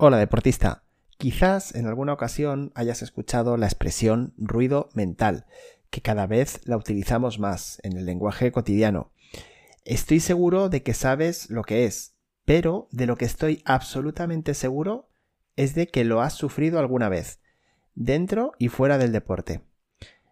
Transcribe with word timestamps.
Hola 0.00 0.18
deportista. 0.18 0.84
Quizás 1.16 1.74
en 1.74 1.88
alguna 1.88 2.12
ocasión 2.12 2.70
hayas 2.76 3.02
escuchado 3.02 3.56
la 3.56 3.66
expresión 3.66 4.32
ruido 4.36 4.90
mental, 4.94 5.46
que 5.90 6.02
cada 6.02 6.28
vez 6.28 6.60
la 6.66 6.76
utilizamos 6.76 7.40
más 7.40 7.80
en 7.82 7.96
el 7.96 8.06
lenguaje 8.06 8.52
cotidiano. 8.52 9.10
Estoy 9.84 10.20
seguro 10.20 10.68
de 10.68 10.84
que 10.84 10.94
sabes 10.94 11.50
lo 11.50 11.64
que 11.64 11.84
es, 11.84 12.14
pero 12.44 12.86
de 12.92 13.06
lo 13.06 13.16
que 13.16 13.24
estoy 13.24 13.60
absolutamente 13.64 14.54
seguro 14.54 15.10
es 15.56 15.74
de 15.74 15.88
que 15.88 16.04
lo 16.04 16.20
has 16.20 16.34
sufrido 16.34 16.78
alguna 16.78 17.08
vez, 17.08 17.40
dentro 17.96 18.52
y 18.56 18.68
fuera 18.68 18.98
del 18.98 19.10
deporte. 19.10 19.62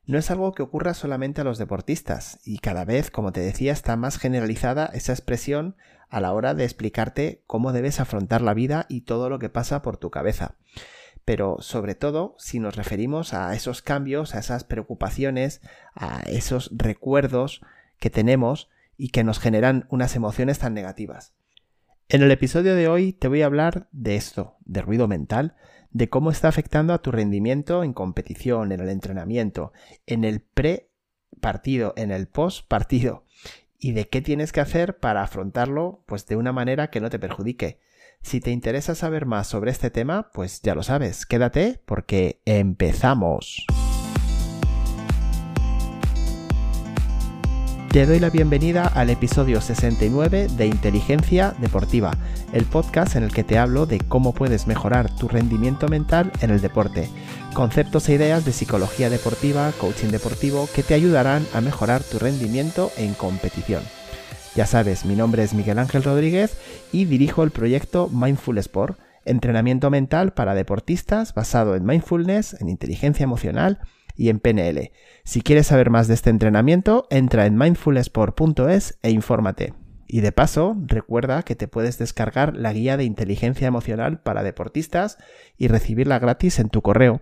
No 0.06 0.18
es 0.18 0.30
algo 0.30 0.52
que 0.52 0.62
ocurra 0.62 0.94
solamente 0.94 1.40
a 1.40 1.44
los 1.44 1.58
deportistas, 1.58 2.38
y 2.44 2.58
cada 2.58 2.84
vez, 2.84 3.10
como 3.10 3.32
te 3.32 3.40
decía, 3.40 3.72
está 3.72 3.96
más 3.96 4.18
generalizada 4.18 4.86
esa 4.94 5.12
expresión 5.12 5.74
a 6.08 6.20
la 6.20 6.32
hora 6.32 6.54
de 6.54 6.62
explicarte 6.62 7.42
cómo 7.48 7.72
debes 7.72 7.98
afrontar 7.98 8.40
la 8.40 8.54
vida 8.54 8.86
y 8.88 9.00
todo 9.00 9.28
lo 9.28 9.40
que 9.40 9.48
pasa 9.48 9.82
por 9.82 9.96
tu 9.96 10.10
cabeza. 10.10 10.54
Pero 11.24 11.56
sobre 11.58 11.96
todo 11.96 12.36
si 12.38 12.60
nos 12.60 12.76
referimos 12.76 13.34
a 13.34 13.52
esos 13.56 13.82
cambios, 13.82 14.36
a 14.36 14.38
esas 14.38 14.62
preocupaciones, 14.62 15.60
a 15.96 16.20
esos 16.20 16.70
recuerdos 16.72 17.62
que 17.98 18.10
tenemos 18.10 18.70
y 18.96 19.08
que 19.08 19.24
nos 19.24 19.40
generan 19.40 19.88
unas 19.90 20.14
emociones 20.14 20.60
tan 20.60 20.72
negativas. 20.72 21.32
En 22.08 22.22
el 22.22 22.30
episodio 22.30 22.76
de 22.76 22.86
hoy 22.86 23.12
te 23.12 23.26
voy 23.26 23.42
a 23.42 23.46
hablar 23.46 23.88
de 23.90 24.14
esto, 24.14 24.58
de 24.64 24.80
ruido 24.80 25.08
mental, 25.08 25.56
de 25.90 26.08
cómo 26.08 26.30
está 26.30 26.46
afectando 26.46 26.92
a 26.92 27.02
tu 27.02 27.10
rendimiento 27.10 27.82
en 27.82 27.92
competición, 27.92 28.70
en 28.70 28.78
el 28.78 28.90
entrenamiento, 28.90 29.72
en 30.06 30.22
el 30.22 30.40
pre-partido, 30.40 31.94
en 31.96 32.12
el 32.12 32.28
post-partido 32.28 33.24
y 33.80 33.90
de 33.90 34.08
qué 34.08 34.22
tienes 34.22 34.52
que 34.52 34.60
hacer 34.60 34.98
para 34.98 35.22
afrontarlo 35.22 36.04
pues 36.06 36.26
de 36.26 36.36
una 36.36 36.52
manera 36.52 36.90
que 36.90 37.00
no 37.00 37.10
te 37.10 37.18
perjudique. 37.18 37.80
Si 38.22 38.38
te 38.40 38.52
interesa 38.52 38.94
saber 38.94 39.26
más 39.26 39.48
sobre 39.48 39.72
este 39.72 39.90
tema, 39.90 40.30
pues 40.32 40.62
ya 40.62 40.76
lo 40.76 40.84
sabes, 40.84 41.26
quédate 41.26 41.82
porque 41.86 42.40
empezamos. 42.44 43.66
Te 47.96 48.04
doy 48.04 48.20
la 48.20 48.28
bienvenida 48.28 48.88
al 48.88 49.08
episodio 49.08 49.62
69 49.62 50.48
de 50.54 50.66
Inteligencia 50.66 51.54
Deportiva, 51.58 52.12
el 52.52 52.66
podcast 52.66 53.16
en 53.16 53.22
el 53.22 53.32
que 53.32 53.42
te 53.42 53.56
hablo 53.56 53.86
de 53.86 54.00
cómo 54.00 54.34
puedes 54.34 54.66
mejorar 54.66 55.10
tu 55.16 55.28
rendimiento 55.28 55.88
mental 55.88 56.30
en 56.42 56.50
el 56.50 56.60
deporte, 56.60 57.08
conceptos 57.54 58.06
e 58.10 58.12
ideas 58.12 58.44
de 58.44 58.52
psicología 58.52 59.08
deportiva, 59.08 59.72
coaching 59.80 60.08
deportivo 60.08 60.68
que 60.74 60.82
te 60.82 60.92
ayudarán 60.92 61.46
a 61.54 61.62
mejorar 61.62 62.02
tu 62.02 62.18
rendimiento 62.18 62.92
en 62.98 63.14
competición. 63.14 63.82
Ya 64.54 64.66
sabes, 64.66 65.06
mi 65.06 65.16
nombre 65.16 65.42
es 65.42 65.54
Miguel 65.54 65.78
Ángel 65.78 66.02
Rodríguez 66.02 66.54
y 66.92 67.06
dirijo 67.06 67.44
el 67.44 67.50
proyecto 67.50 68.10
Mindful 68.12 68.58
Sport, 68.58 68.98
entrenamiento 69.24 69.88
mental 69.88 70.34
para 70.34 70.54
deportistas 70.54 71.32
basado 71.32 71.74
en 71.74 71.86
mindfulness, 71.86 72.60
en 72.60 72.68
inteligencia 72.68 73.24
emocional, 73.24 73.78
y 74.16 74.28
en 74.28 74.40
PNL. 74.40 74.90
Si 75.24 75.42
quieres 75.42 75.68
saber 75.68 75.90
más 75.90 76.08
de 76.08 76.14
este 76.14 76.30
entrenamiento, 76.30 77.06
entra 77.10 77.46
en 77.46 77.56
mindfulsport.es 77.56 78.98
e 79.02 79.10
infórmate. 79.10 79.74
Y 80.08 80.20
de 80.20 80.32
paso, 80.32 80.76
recuerda 80.86 81.42
que 81.42 81.56
te 81.56 81.68
puedes 81.68 81.98
descargar 81.98 82.56
la 82.56 82.72
guía 82.72 82.96
de 82.96 83.04
inteligencia 83.04 83.66
emocional 83.66 84.20
para 84.20 84.42
deportistas 84.42 85.18
y 85.56 85.68
recibirla 85.68 86.18
gratis 86.18 86.58
en 86.60 86.68
tu 86.68 86.80
correo. 86.80 87.20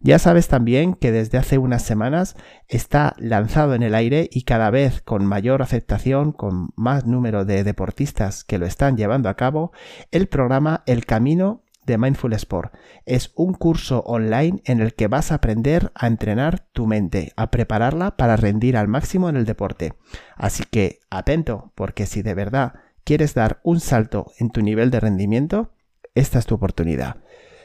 Ya 0.00 0.18
sabes 0.18 0.48
también 0.48 0.94
que 0.94 1.12
desde 1.12 1.38
hace 1.38 1.58
unas 1.58 1.82
semanas 1.82 2.34
está 2.68 3.14
lanzado 3.18 3.74
en 3.74 3.84
el 3.84 3.94
aire 3.94 4.28
y 4.32 4.42
cada 4.42 4.68
vez 4.70 5.00
con 5.00 5.24
mayor 5.24 5.62
aceptación, 5.62 6.32
con 6.32 6.70
más 6.74 7.06
número 7.06 7.44
de 7.44 7.62
deportistas 7.62 8.42
que 8.42 8.58
lo 8.58 8.66
están 8.66 8.96
llevando 8.96 9.28
a 9.28 9.36
cabo, 9.36 9.72
el 10.10 10.26
programa 10.26 10.82
El 10.86 11.06
Camino 11.06 11.62
de 11.86 11.98
Mindful 11.98 12.32
Sport. 12.34 12.74
Es 13.06 13.32
un 13.34 13.54
curso 13.54 14.00
online 14.00 14.62
en 14.64 14.80
el 14.80 14.94
que 14.94 15.08
vas 15.08 15.32
a 15.32 15.36
aprender 15.36 15.92
a 15.94 16.06
entrenar 16.06 16.66
tu 16.72 16.86
mente, 16.86 17.32
a 17.36 17.50
prepararla 17.50 18.16
para 18.16 18.36
rendir 18.36 18.76
al 18.76 18.88
máximo 18.88 19.28
en 19.28 19.36
el 19.36 19.44
deporte. 19.44 19.94
Así 20.36 20.64
que 20.70 21.00
atento, 21.10 21.72
porque 21.74 22.06
si 22.06 22.22
de 22.22 22.34
verdad 22.34 22.74
quieres 23.04 23.34
dar 23.34 23.60
un 23.64 23.80
salto 23.80 24.32
en 24.38 24.50
tu 24.50 24.62
nivel 24.62 24.90
de 24.90 25.00
rendimiento, 25.00 25.72
esta 26.14 26.38
es 26.38 26.46
tu 26.46 26.54
oportunidad. 26.54 27.16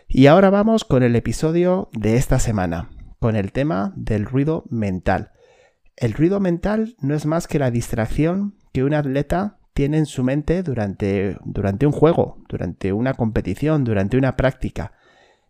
Y 0.07 0.27
ahora 0.27 0.49
vamos 0.49 0.85
con 0.85 1.03
el 1.03 1.15
episodio 1.15 1.89
de 1.91 2.15
esta 2.15 2.39
semana, 2.39 2.89
con 3.19 3.35
el 3.35 3.51
tema 3.51 3.93
del 3.95 4.25
ruido 4.25 4.63
mental. 4.69 5.31
El 5.95 6.13
ruido 6.13 6.39
mental 6.39 6.95
no 7.01 7.13
es 7.15 7.25
más 7.25 7.47
que 7.47 7.59
la 7.59 7.71
distracción 7.71 8.55
que 8.71 8.83
un 8.83 8.93
atleta 8.93 9.57
tiene 9.77 9.99
en 9.99 10.07
su 10.07 10.23
mente 10.23 10.63
durante, 10.63 11.37
durante 11.45 11.85
un 11.85 11.91
juego, 11.91 12.39
durante 12.49 12.93
una 12.93 13.13
competición, 13.13 13.83
durante 13.83 14.17
una 14.17 14.35
práctica. 14.35 14.93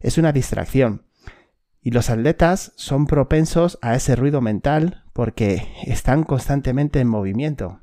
Es 0.02 0.18
una 0.18 0.34
distracción. 0.34 1.06
Y 1.82 1.92
los 1.92 2.10
atletas 2.10 2.74
son 2.76 3.08
propensos 3.08 3.80
a 3.82 3.96
ese 3.96 4.18
ruido 4.18 4.42
mental 4.42 5.06
porque 5.14 5.66
están 5.86 6.26
constantemente 6.26 7.00
en 7.00 7.08
movimiento, 7.08 7.80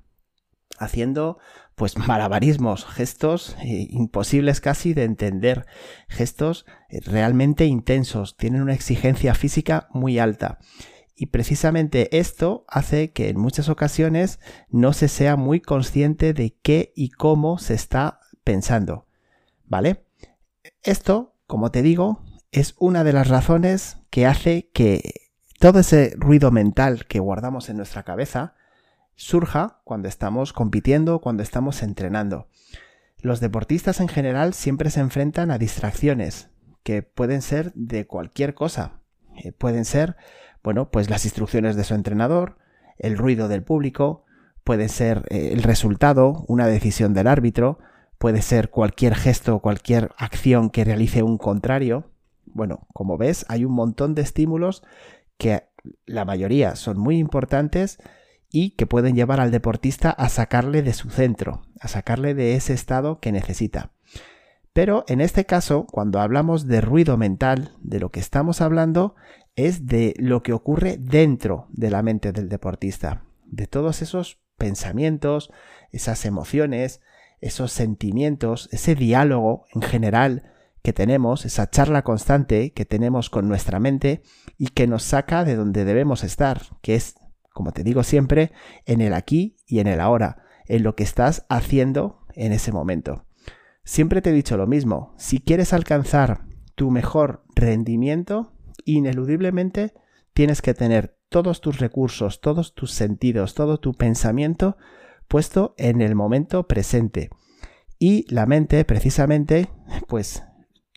haciendo 0.77 1.39
pues 1.77 1.97
malabarismos, 1.97 2.85
gestos 2.85 3.57
eh, 3.63 3.87
imposibles 3.89 4.61
casi 4.61 4.93
de 4.93 5.05
entender, 5.05 5.65
gestos 6.09 6.67
eh, 6.91 7.01
realmente 7.07 7.65
intensos, 7.65 8.37
tienen 8.37 8.61
una 8.61 8.75
exigencia 8.75 9.35
física 9.35 9.89
muy 9.95 10.19
alta. 10.19 10.59
Y 11.17 11.27
precisamente 11.27 12.19
esto 12.19 12.65
hace 12.69 13.13
que 13.13 13.29
en 13.29 13.39
muchas 13.39 13.69
ocasiones 13.69 14.41
no 14.69 14.93
se 14.93 15.09
sea 15.09 15.37
muy 15.37 15.61
consciente 15.61 16.35
de 16.35 16.57
qué 16.63 16.93
y 16.97 17.11
cómo 17.11 17.59
se 17.59 17.75
está 17.75 18.21
pensando. 18.43 19.07
¿Vale? 19.65 20.05
Esto, 20.83 21.37
como 21.47 21.71
te 21.71 21.83
digo, 21.83 22.23
es 22.51 22.75
una 22.79 23.05
de 23.05 23.13
las 23.13 23.29
razones 23.29 23.99
que 24.11 24.27
hace 24.27 24.71
que 24.73 25.31
todo 25.61 25.81
ese 25.81 26.15
ruido 26.17 26.51
mental 26.51 27.07
que 27.07 27.21
guardamos 27.21 27.69
en 27.69 27.77
nuestra 27.77 28.03
cabeza 28.03 28.55
surja 29.17 29.81
cuando 29.85 30.09
estamos 30.09 30.53
compitiendo, 30.53 31.21
cuando 31.21 31.43
estamos 31.43 31.83
entrenando. 31.83 32.49
Los 33.19 33.41
deportistas 33.41 34.01
en 34.01 34.09
general 34.09 34.53
siempre 34.53 34.91
se 34.91 35.01
enfrentan 35.01 35.51
a 35.51 35.59
distracciones 35.59 36.51
que 36.83 37.03
pueden 37.03 37.41
ser 37.41 37.73
de 37.75 38.07
cualquier 38.07 38.55
cosa. 38.55 39.01
Eh, 39.37 39.53
pueden 39.53 39.85
ser 39.85 40.17
bueno, 40.65 40.91
pues 40.91 41.11
las 41.11 41.27
instrucciones 41.27 41.77
de 41.77 41.85
su 41.85 41.95
entrenador, 41.95 42.57
el 42.99 43.19
ruido 43.19 43.49
del 43.49 43.63
público, 43.63 44.25
puede 44.65 44.89
ser 44.89 45.27
eh, 45.29 45.51
el 45.53 45.63
resultado, 45.63 46.45
una 46.49 46.67
decisión 46.67 47.13
del 47.13 47.27
árbitro, 47.27 47.79
puede 48.19 48.41
ser 48.41 48.71
cualquier 48.71 49.15
gesto 49.15 49.57
o 49.57 49.61
cualquier 49.61 50.11
acción 50.17 50.71
que 50.71 50.85
realice 50.85 51.23
un 51.23 51.37
contrario. 51.37 52.11
Bueno, 52.47 52.87
como 52.95 53.19
ves, 53.19 53.45
hay 53.49 53.67
un 53.67 53.73
montón 53.73 54.15
de 54.15 54.23
estímulos 54.23 54.83
que 55.37 55.65
la 56.07 56.25
mayoría 56.25 56.77
son 56.77 56.99
muy 56.99 57.19
importantes 57.19 57.99
y 58.51 58.71
que 58.71 58.87
pueden 58.87 59.15
llevar 59.15 59.41
al 59.41 59.51
deportista 59.51 60.11
a 60.11 60.31
sacarle 60.31 60.83
de 60.83 60.95
su 60.95 61.11
centro, 61.11 61.63
a 61.79 61.89
sacarle 61.89 62.35
de 62.35 62.55
ese 62.55 62.73
estado 62.73 63.21
que 63.21 63.33
necesita. 63.33 63.91
Pero 64.73 65.05
en 65.09 65.21
este 65.21 65.45
caso, 65.45 65.87
cuando 65.87 66.21
hablamos 66.21 66.67
de 66.67 66.81
ruido 66.81 67.19
mental, 67.19 67.73
de 67.81 68.01
lo 68.01 68.11
que 68.11 68.21
estamos 68.21 68.61
hablando 68.61 69.15
es 69.57 69.87
de 69.87 70.15
lo 70.19 70.43
que 70.43 70.53
ocurre 70.53 70.97
dentro 70.99 71.69
de 71.71 71.91
la 71.91 72.03
mente 72.03 72.33
del 72.33 72.49
deportista, 72.49 73.25
de 73.45 73.67
todos 73.67 74.03
esos 74.03 74.41
pensamientos, 74.57 75.53
esas 75.91 76.25
emociones, 76.25 77.01
esos 77.41 77.73
sentimientos, 77.73 78.69
ese 78.73 78.95
diálogo 78.95 79.67
en 79.75 79.83
general 79.83 80.51
que 80.83 80.93
tenemos, 80.93 81.45
esa 81.45 81.71
charla 81.71 82.03
constante 82.03 82.73
que 82.73 82.85
tenemos 82.85 83.31
con 83.31 83.49
nuestra 83.49 83.81
mente 83.81 84.23
y 84.59 84.69
que 84.69 84.87
nos 84.87 85.03
saca 85.03 85.45
de 85.45 85.57
donde 85.57 85.85
debemos 85.85 86.25
estar, 86.25 86.63
que 86.83 86.95
es, 86.95 87.15
como 87.53 87.73
te 87.73 87.85
digo 87.85 88.03
siempre, 88.03 88.53
en 88.85 89.01
el 89.01 89.15
aquí 89.15 89.57
y 89.67 89.79
en 89.79 89.87
el 89.87 90.01
ahora, 90.01 90.45
en 90.67 90.83
lo 90.83 90.95
que 90.95 91.05
estás 91.05 91.47
haciendo 91.49 92.27
en 92.35 92.53
ese 92.53 92.73
momento. 92.73 93.25
Siempre 93.85 94.23
te 94.23 94.31
he 94.31 94.35
dicho 94.35 94.57
lo 94.57 94.67
mismo, 94.67 95.15
si 95.17 95.41
quieres 95.41 95.73
alcanzar 95.73 96.47
tu 96.75 96.91
mejor 96.91 97.45
rendimiento, 97.55 98.54
ineludiblemente 98.85 99.95
tienes 100.33 100.63
que 100.63 100.75
tener 100.75 101.17
todos 101.29 101.61
tus 101.61 101.79
recursos, 101.79 102.41
todos 102.41 102.75
tus 102.75 102.93
sentidos, 102.93 103.55
todo 103.55 103.79
tu 103.79 103.95
pensamiento 103.95 104.77
puesto 105.29 105.75
en 105.79 106.01
el 106.01 106.15
momento 106.15 106.67
presente. 106.69 107.31
Y 107.99 108.25
la 108.33 108.47
mente, 108.47 108.85
precisamente, 108.85 109.69
pues 110.09 110.45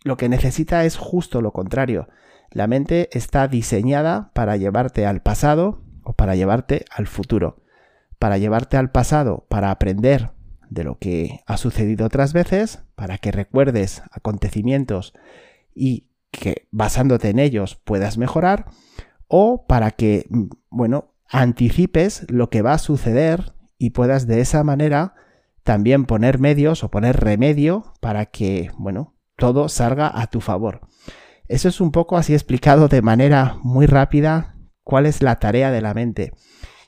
lo 0.04 0.16
que 0.16 0.28
necesita 0.28 0.84
es 0.84 0.96
justo 0.96 1.40
lo 1.40 1.52
contrario. 1.52 2.08
La 2.50 2.66
mente 2.66 3.08
está 3.12 3.48
diseñada 3.48 4.30
para 4.34 4.56
llevarte 4.56 5.06
al 5.06 5.22
pasado 5.22 5.82
o 6.02 6.14
para 6.14 6.34
llevarte 6.34 6.84
al 6.90 7.06
futuro. 7.06 7.62
Para 8.18 8.38
llevarte 8.38 8.76
al 8.76 8.90
pasado, 8.90 9.46
para 9.48 9.70
aprender 9.70 10.32
de 10.70 10.84
lo 10.84 10.98
que 10.98 11.40
ha 11.46 11.56
sucedido 11.56 12.06
otras 12.06 12.32
veces, 12.32 12.82
para 12.94 13.18
que 13.18 13.32
recuerdes 13.32 14.02
acontecimientos 14.10 15.14
y 15.74 16.07
que 16.30 16.68
basándote 16.70 17.30
en 17.30 17.38
ellos 17.38 17.76
puedas 17.84 18.18
mejorar 18.18 18.66
o 19.26 19.66
para 19.66 19.90
que, 19.92 20.26
mm, 20.28 20.48
bueno, 20.70 21.14
anticipes 21.28 22.26
lo 22.28 22.50
que 22.50 22.62
va 22.62 22.72
a 22.72 22.78
suceder 22.78 23.54
y 23.78 23.90
puedas 23.90 24.26
de 24.26 24.40
esa 24.40 24.64
manera 24.64 25.14
también 25.62 26.06
poner 26.06 26.38
medios 26.38 26.82
o 26.82 26.90
poner 26.90 27.16
remedio 27.16 27.92
para 28.00 28.26
que, 28.26 28.70
bueno, 28.78 29.14
todo 29.36 29.68
salga 29.68 30.10
a 30.12 30.26
tu 30.28 30.40
favor. 30.40 30.80
Eso 31.46 31.68
es 31.68 31.80
un 31.80 31.92
poco 31.92 32.16
así 32.16 32.32
explicado 32.32 32.88
de 32.88 33.02
manera 33.02 33.56
muy 33.62 33.86
rápida 33.86 34.56
cuál 34.82 35.06
es 35.06 35.22
la 35.22 35.38
tarea 35.38 35.70
de 35.70 35.80
la 35.80 35.94
mente. 35.94 36.32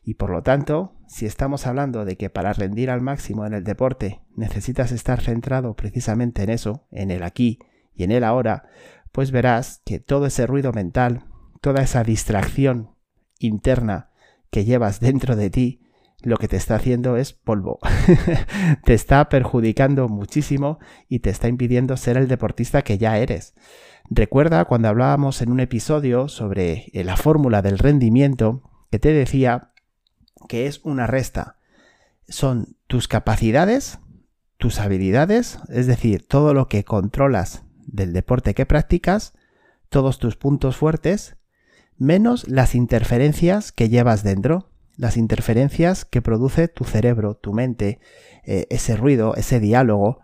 Y 0.03 0.15
por 0.15 0.31
lo 0.31 0.43
tanto, 0.43 0.97
si 1.07 1.27
estamos 1.27 1.67
hablando 1.67 2.05
de 2.05 2.17
que 2.17 2.31
para 2.31 2.53
rendir 2.53 2.91
al 2.91 3.01
máximo 3.01 3.45
en 3.45 3.53
el 3.53 3.65
deporte 3.65 4.23
necesitas 4.35 4.93
estar 4.93 5.21
centrado 5.21 5.75
precisamente 5.77 6.43
en 6.43 6.51
eso, 6.51 6.87
en 6.91 7.11
el 7.11 7.23
aquí 7.23 7.59
y 7.95 8.05
en 8.05 8.13
el 8.13 8.25
ahora, 8.25 8.65
pues 9.13 9.31
verás 9.31 9.83
que 9.85 9.99
todo 9.99 10.27
ese 10.27 10.47
ruido 10.47 10.73
mental, 10.73 11.25
toda 11.61 11.83
esa 11.83 12.05
distracción 12.05 12.95
interna 13.39 14.11
que 14.51 14.65
llevas 14.65 15.01
dentro 15.01 15.37
de 15.37 15.51
ti, 15.51 15.83
lo 16.23 16.37
que 16.37 16.49
te 16.49 16.57
está 16.57 16.77
haciendo 16.77 17.17
es 17.17 17.33
polvo. 17.33 17.79
te 18.85 18.95
está 18.95 19.29
perjudicando 19.29 20.09
muchísimo 20.09 20.79
y 21.09 21.21
te 21.21 21.31
está 21.31 21.49
impidiendo 21.49 21.97
ser 21.97 22.17
el 22.17 22.29
deportista 22.29 22.83
que 22.83 22.99
ya 22.99 23.19
eres. 23.19 23.55
Recuerda 24.09 24.65
cuando 24.67 24.89
hablábamos 24.89 25.41
en 25.41 25.51
un 25.51 25.61
episodio 25.61 26.29
sobre 26.29 26.91
eh, 26.93 27.05
la 27.05 27.17
fórmula 27.17 27.63
del 27.63 27.79
rendimiento 27.79 28.63
que 28.91 28.99
te 28.99 29.13
decía 29.13 29.73
que 30.49 30.67
es 30.67 30.81
una 30.85 31.07
resta. 31.07 31.57
Son 32.29 32.77
tus 32.87 33.09
capacidades, 33.09 33.99
tus 34.59 34.79
habilidades, 34.79 35.59
es 35.69 35.87
decir, 35.87 36.27
todo 36.27 36.55
lo 36.55 36.69
que 36.69 36.85
controlas 36.85 37.65
del 37.93 38.13
deporte 38.13 38.55
que 38.55 38.67
practicas, 38.67 39.35
todos 39.89 40.19
tus 40.19 40.37
puntos 40.37 40.77
fuertes, 40.77 41.37
menos 41.97 42.49
las 42.49 42.75
interferencias 42.75 43.73
que 43.73 43.89
llevas 43.89 44.23
dentro, 44.23 44.71
las 44.97 45.17
interferencias 45.17 46.05
que 46.05 46.23
produce 46.23 46.69
tu 46.69 46.85
cerebro, 46.85 47.35
tu 47.35 47.53
mente, 47.53 48.01
eh, 48.45 48.67
ese 48.71 48.97
ruido, 48.97 49.35
ese 49.35 49.61
diálogo. 49.61 50.21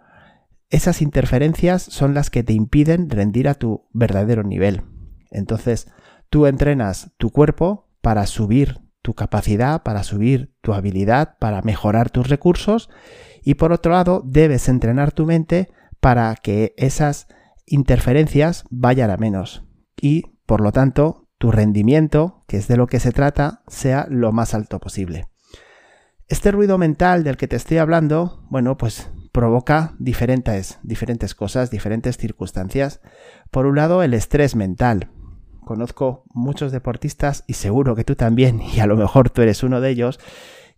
Esas 0.68 1.00
interferencias 1.00 1.82
son 1.82 2.14
las 2.14 2.30
que 2.30 2.42
te 2.42 2.52
impiden 2.52 3.08
rendir 3.08 3.48
a 3.48 3.54
tu 3.54 3.86
verdadero 3.92 4.42
nivel. 4.42 4.82
Entonces, 5.30 5.88
tú 6.28 6.46
entrenas 6.46 7.12
tu 7.16 7.30
cuerpo 7.30 7.88
para 8.00 8.26
subir 8.26 8.80
tu 9.02 9.14
capacidad, 9.14 9.82
para 9.82 10.02
subir 10.02 10.54
tu 10.60 10.74
habilidad, 10.74 11.38
para 11.38 11.62
mejorar 11.62 12.10
tus 12.10 12.28
recursos 12.28 12.90
y 13.46 13.54
por 13.54 13.72
otro 13.72 13.92
lado, 13.92 14.22
debes 14.26 14.68
entrenar 14.68 15.12
tu 15.12 15.24
mente 15.24 15.68
para 16.00 16.34
que 16.34 16.74
esas 16.76 17.28
interferencias 17.66 18.64
vayan 18.70 19.10
a 19.10 19.16
menos 19.16 19.64
y, 20.00 20.38
por 20.46 20.60
lo 20.60 20.72
tanto, 20.72 21.28
tu 21.38 21.50
rendimiento, 21.52 22.44
que 22.46 22.56
es 22.56 22.68
de 22.68 22.76
lo 22.76 22.86
que 22.86 23.00
se 23.00 23.12
trata, 23.12 23.62
sea 23.66 24.06
lo 24.08 24.32
más 24.32 24.54
alto 24.54 24.78
posible. 24.78 25.26
Este 26.28 26.50
ruido 26.50 26.78
mental 26.78 27.24
del 27.24 27.36
que 27.36 27.48
te 27.48 27.56
estoy 27.56 27.78
hablando, 27.78 28.46
bueno, 28.50 28.76
pues 28.76 29.10
provoca 29.32 29.94
diferentes, 29.98 30.78
diferentes 30.82 31.34
cosas, 31.34 31.70
diferentes 31.70 32.16
circunstancias. 32.16 33.00
Por 33.50 33.66
un 33.66 33.76
lado, 33.76 34.02
el 34.02 34.14
estrés 34.14 34.56
mental. 34.56 35.10
Conozco 35.64 36.24
muchos 36.32 36.72
deportistas 36.72 37.44
y 37.46 37.52
seguro 37.52 37.94
que 37.94 38.04
tú 38.04 38.16
también, 38.16 38.60
y 38.74 38.80
a 38.80 38.86
lo 38.86 38.96
mejor 38.96 39.30
tú 39.30 39.42
eres 39.42 39.62
uno 39.62 39.80
de 39.80 39.90
ellos, 39.90 40.18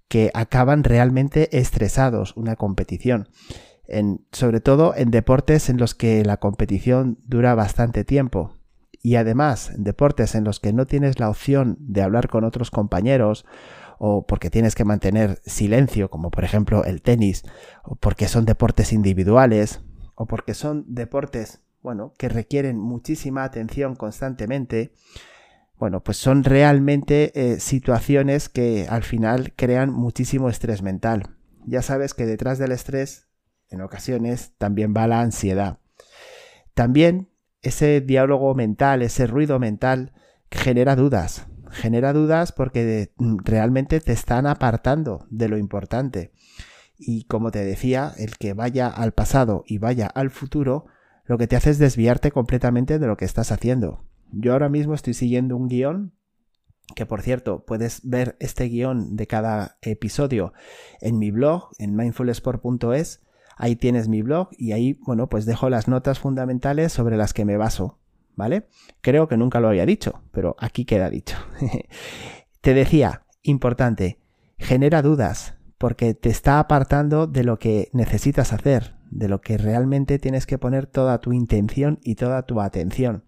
que 0.08 0.31
acaban 0.35 0.85
realmente 0.85 1.56
estresados 1.56 2.35
una 2.37 2.56
competición 2.56 3.29
sobre 4.32 4.61
todo 4.61 4.94
en 4.94 5.11
deportes 5.11 5.69
en 5.69 5.79
los 5.79 5.94
que 5.94 6.25
la 6.25 6.37
competición 6.37 7.19
dura 7.26 7.55
bastante 7.55 8.05
tiempo. 8.05 8.55
Y 9.02 9.17
además, 9.17 9.70
en 9.70 9.85
deportes 9.85 10.35
en 10.35 10.44
los 10.44 10.61
que 10.61 10.73
no 10.73 10.87
tienes 10.87 11.19
la 11.20 11.31
opción 11.31 11.76
de 11.81 12.02
hablar 12.02 12.29
con 12.29 12.44
otros 12.44 12.70
compañeros 12.70 13.46
o 13.99 14.26
porque 14.26 14.50
tienes 14.50 14.75
que 14.75 14.85
mantener 14.85 15.40
silencio, 15.44 16.11
como 16.11 16.31
por 16.31 16.44
ejemplo 16.44 16.85
el 16.85 17.02
tenis, 17.02 17.43
o 17.85 17.96
porque 17.96 18.29
son 18.29 18.44
deportes 18.44 18.93
individuales, 18.93 19.81
o 20.14 20.26
porque 20.26 20.55
son 20.55 20.85
deportes, 20.87 21.62
bueno, 21.82 22.12
que 22.17 22.29
requieren 22.29 22.79
muchísima 22.79 23.44
atención 23.44 23.96
constantemente, 23.96 24.93
bueno, 25.79 26.02
pues 26.02 26.17
son 26.17 26.43
realmente 26.44 27.32
eh, 27.35 27.61
situaciones 27.61 28.49
que 28.49 28.87
al 28.88 29.05
final 29.05 29.52
crean 29.55 29.93
muchísimo 29.93 30.49
estrés 30.49 30.82
mental. 30.82 31.37
Ya 31.67 31.82
sabes 31.82 32.14
que 32.14 32.26
detrás 32.26 32.58
del 32.58 32.73
estrés 32.73 33.27
en 33.70 33.80
ocasiones 33.80 34.52
también 34.58 34.94
va 34.96 35.06
la 35.06 35.20
ansiedad. 35.20 35.78
También 36.74 37.28
ese 37.62 38.00
diálogo 38.00 38.54
mental, 38.54 39.02
ese 39.02 39.26
ruido 39.26 39.58
mental 39.58 40.12
genera 40.50 40.96
dudas. 40.96 41.46
Genera 41.70 42.12
dudas 42.12 42.52
porque 42.52 43.12
realmente 43.44 44.00
te 44.00 44.12
están 44.12 44.46
apartando 44.46 45.26
de 45.30 45.48
lo 45.48 45.58
importante. 45.58 46.32
Y 46.98 47.24
como 47.24 47.50
te 47.50 47.64
decía, 47.64 48.12
el 48.16 48.36
que 48.38 48.54
vaya 48.54 48.88
al 48.88 49.12
pasado 49.12 49.64
y 49.66 49.78
vaya 49.78 50.06
al 50.06 50.30
futuro, 50.30 50.86
lo 51.24 51.36
que 51.36 51.46
te 51.46 51.56
hace 51.56 51.70
es 51.70 51.78
desviarte 51.78 52.30
completamente 52.32 52.98
de 52.98 53.06
lo 53.06 53.16
que 53.16 53.24
estás 53.24 53.52
haciendo. 53.52 54.04
Yo 54.32 54.52
ahora 54.52 54.68
mismo 54.68 54.94
estoy 54.94 55.14
siguiendo 55.14 55.56
un 55.56 55.68
guion 55.68 56.12
que 56.94 57.06
por 57.06 57.20
cierto 57.22 57.64
puedes 57.66 58.00
ver 58.08 58.36
este 58.40 58.64
guion 58.64 59.16
de 59.16 59.26
cada 59.26 59.76
episodio 59.82 60.52
en 61.00 61.18
mi 61.18 61.30
blog 61.30 61.70
en 61.78 61.94
mindfulsport.es 61.94 63.20
Ahí 63.58 63.75
tienes 63.75 64.08
mi 64.08 64.22
blog 64.22 64.49
y 64.56 64.72
ahí, 64.72 64.99
bueno, 65.05 65.28
pues 65.28 65.44
dejo 65.44 65.69
las 65.69 65.88
notas 65.88 66.20
fundamentales 66.20 66.93
sobre 66.93 67.16
las 67.16 67.34
que 67.34 67.44
me 67.44 67.56
baso, 67.56 67.99
¿vale? 68.37 68.69
Creo 69.00 69.26
que 69.26 69.37
nunca 69.37 69.58
lo 69.58 69.69
había 69.69 69.84
dicho, 69.84 70.22
pero 70.31 70.55
aquí 70.60 70.84
queda 70.84 71.10
dicho. 71.10 71.37
te 72.60 72.72
decía, 72.72 73.26
importante, 73.43 74.20
genera 74.58 75.02
dudas 75.02 75.56
porque 75.76 76.14
te 76.14 76.28
está 76.28 76.60
apartando 76.60 77.26
de 77.26 77.43
lo 77.43 77.58
que 77.58 77.90
necesitas 77.93 78.52
hacer, 78.52 78.94
de 79.10 79.28
lo 79.28 79.40
que 79.40 79.58
realmente 79.58 80.20
tienes 80.20 80.46
que 80.46 80.58
poner 80.58 80.87
toda 80.87 81.20
tu 81.20 81.32
intención 81.32 81.99
y 82.02 82.14
toda 82.14 82.46
tu 82.46 82.61
atención. 82.61 83.25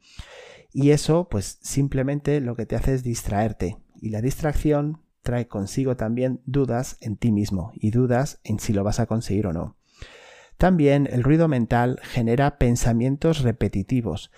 Y 0.73 0.91
eso, 0.91 1.29
pues 1.29 1.59
simplemente 1.62 2.41
lo 2.41 2.55
que 2.55 2.67
te 2.67 2.76
hace 2.76 2.94
es 2.94 3.03
distraerte. 3.03 3.79
Y 4.00 4.11
la 4.11 4.21
distracción 4.21 5.03
trae 5.23 5.49
consigo 5.49 5.97
también 5.97 6.41
dudas 6.47 6.97
en 7.00 7.17
ti 7.17 7.33
mismo 7.33 7.73
y 7.75 7.91
dudas 7.91 8.41
en 8.44 8.61
si 8.61 8.73
lo 8.73 8.85
vas 8.85 9.00
a 9.00 9.06
conseguir 9.06 9.47
o 9.47 9.53
no. 9.53 9.76
También 10.61 11.09
el 11.11 11.23
ruido 11.23 11.49
mental 11.49 11.99
genera 12.03 12.59
pensamientos 12.59 13.41
repetitivos. 13.41 14.31